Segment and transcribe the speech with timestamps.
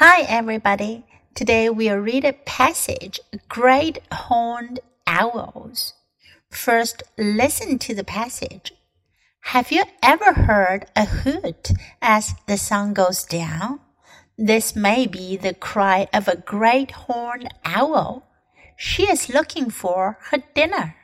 [0.00, 1.04] Hi, everybody.
[1.34, 4.78] Today we'll read a passage, Great Horned
[5.08, 5.94] Owls.
[6.52, 8.72] First, listen to the passage.
[9.50, 13.80] Have you ever heard a hoot as the sun goes down?
[14.38, 18.22] This may be the cry of a great horned owl.
[18.76, 20.94] She is looking for her dinner.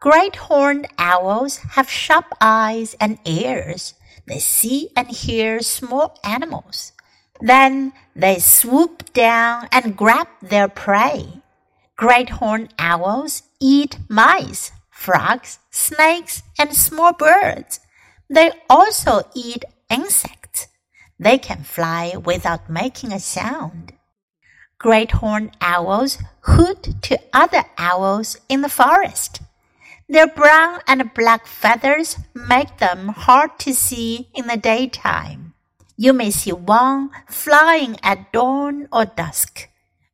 [0.00, 3.94] Great horned owls have sharp eyes and ears.
[4.26, 6.90] They see and hear small animals.
[7.40, 11.42] Then they swoop down and grab their prey.
[11.96, 17.80] Great horned owls eat mice, frogs, snakes, and small birds.
[18.28, 20.68] They also eat insects.
[21.18, 23.92] They can fly without making a sound.
[24.78, 29.40] Great horned owls hoot to other owls in the forest.
[30.08, 35.45] Their brown and black feathers make them hard to see in the daytime.
[35.97, 39.67] You may see one flying at dawn or dusk.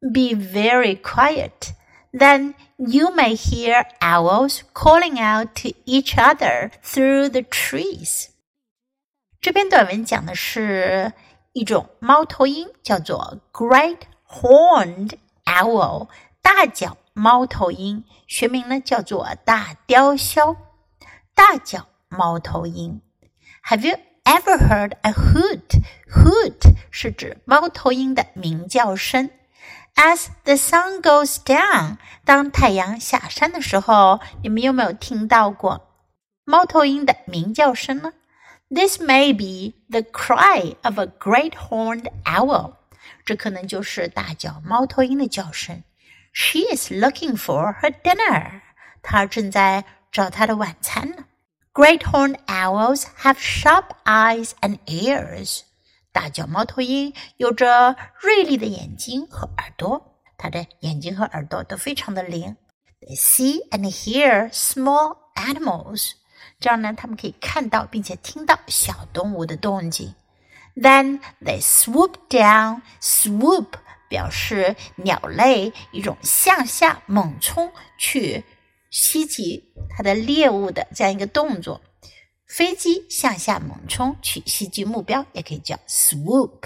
[0.00, 1.74] Be very quiet.
[2.12, 8.28] Then you may hear owls calling out to each other through the trees.
[9.40, 11.12] 这篇短文讲的是
[11.52, 16.08] 一种猫头鹰，叫做 Great Horned Owl，
[16.40, 20.56] 大角猫头鹰，学名呢叫做大雕鸮。
[21.34, 23.02] 大角猫头鹰，
[23.68, 23.98] Have you
[24.29, 25.81] ever heard a hoot?
[26.13, 29.31] Hoot 是指猫头鹰的鸣叫声。
[29.95, 35.89] As the sun goes down，当太阳下山的时候，你们有没有听到过
[36.45, 38.13] 猫头鹰的鸣叫声呢
[38.69, 42.73] ？This may be the cry of a great horned owl。
[43.25, 45.83] 这可能就是大角猫头鹰的叫声。
[46.33, 48.61] She is looking for her dinner。
[49.01, 51.25] 她正在找她的晚餐呢。
[51.78, 55.62] Great horned owls have sharp eyes and ears.
[56.12, 62.56] 大角猫头鹰有着锐利的眼睛和耳朵，它的眼睛和耳朵都非常的灵。
[63.00, 66.12] They see and hear small animals.
[66.60, 70.14] 这样呢，他们可以看到并且听到小动物的动静。
[70.76, 72.82] Then they swoop down.
[73.00, 73.66] Swoop
[74.08, 78.44] 表示鸟类一种向下猛冲去
[78.89, 81.81] 袭击它的猎物的这样一个动作。
[82.47, 86.61] 飞机向下猛冲去袭击目标，也可以叫 swoop。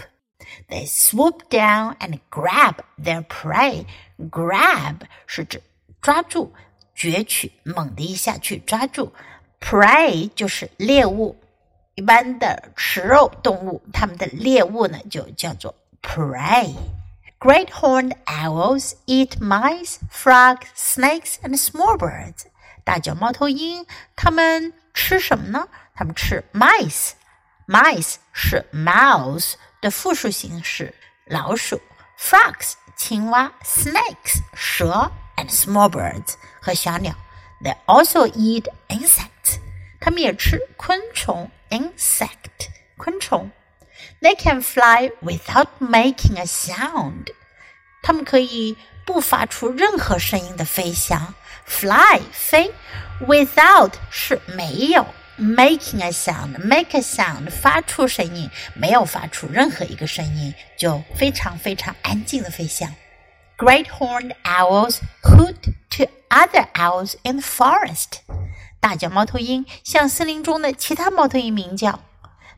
[0.70, 3.86] They swoop down and grab their prey.
[4.30, 4.96] Grab
[5.28, 5.62] 是指
[6.02, 6.54] 抓住、
[6.96, 9.12] 攫取，猛的一下去抓住。
[9.60, 11.36] Prey 就是猎物，
[11.96, 16.74] 一般的食肉动物，它们的猎物呢就叫做 prey。
[17.44, 22.46] Great horned owls eat mice, frogs, snakes, and small birds.
[22.86, 25.68] 大角猫头鹰它们吃什么呢？
[25.94, 27.12] 它们吃 mice。
[27.68, 30.96] mice 是 mouse 的复数形式，
[31.26, 31.82] 老鼠。
[32.18, 37.14] frogs 青蛙，snakes 蛇，and small birds 和小鸟。
[37.62, 39.60] They also eat insects.
[40.00, 40.70] insect
[42.96, 43.52] 昆虫。
[44.22, 47.28] they can fly without making a sound.
[48.02, 51.34] 它们可以不发出任何声音的飞翔。
[51.66, 52.74] Fly 飞
[53.22, 55.06] ，without 是没有
[55.40, 62.94] ，making a sound，make a sound 发出声音，没有发出任何一个声音，就非常非常安静的飞翔。
[63.58, 65.56] Great horned owls hoot
[65.92, 68.20] to other owls in the forest.
[68.82, 72.04] 大角猫头鹰向森林中的其他猫头鹰鸣叫。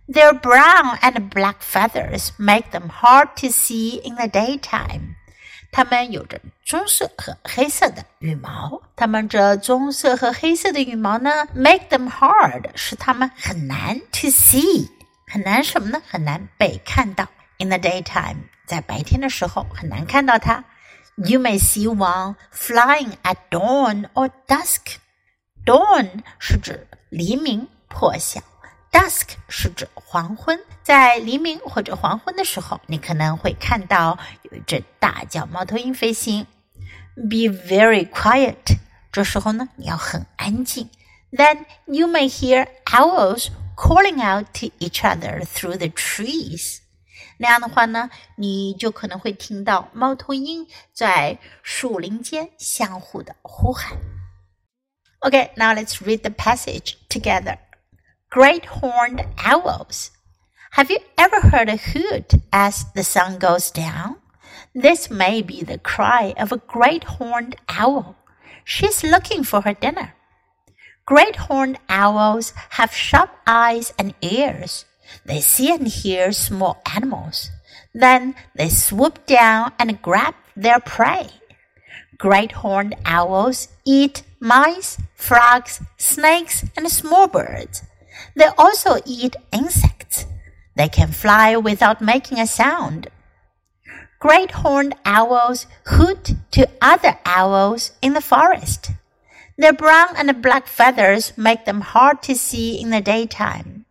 [0.09, 5.17] Their brown and black feathers make them hard to see in the daytime.
[5.73, 8.83] 它们有着棕色和黑色的羽毛。
[8.97, 14.89] 它们这棕色和黑色的羽毛呢，make them hard，使它们很难 to see，
[15.29, 16.03] 很难什么呢？
[16.09, 17.29] 很难被看到。
[17.59, 20.65] In the daytime，在白天的时候很难看到它。
[21.17, 24.97] You may see one flying at dawn or dusk.
[25.65, 28.41] Dawn 是指黎明破晓
[28.95, 30.59] ，dusk 是指黄昏。
[30.83, 36.47] 在黎明或者黄昏的时候，你可能会看到有一只大角猫头鹰飞行。
[37.15, 38.79] Be very quiet，
[39.13, 40.89] 这时候呢，你要很安静。
[41.31, 46.79] Then you may hear owls calling out to each other through the trees.
[47.37, 53.97] 那样的话呢，你就可能会听到猫头鹰在树林间相互的呼喊。
[55.21, 57.59] Okay, now let's read the passage together.
[58.30, 60.12] Great horned owls.
[60.72, 64.18] Have you ever heard a hoot as the sun goes down?
[64.74, 68.18] This may be the cry of a great horned owl.
[68.66, 70.16] She's looking for her dinner.
[71.06, 74.84] Great horned owls have sharp eyes and ears.
[75.24, 77.52] They see and hear small animals.
[77.94, 81.30] Then they swoop down and grab their prey.
[82.18, 87.84] Great horned owls eat mice, frogs, snakes, and small birds.
[88.36, 90.26] They also eat insects.
[90.76, 93.08] They can fly without making a sound.
[94.20, 98.92] Great horned owls hoot to other owls in the forest.
[99.58, 103.86] Their brown and black feathers make them hard to see in the daytime.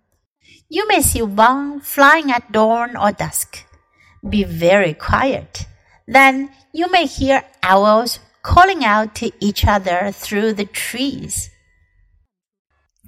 [0.69, 3.65] You may see one flying at dawn or dusk.
[4.29, 5.67] Be very quiet.
[6.07, 11.51] Then you may hear owls calling out to each other through the trees.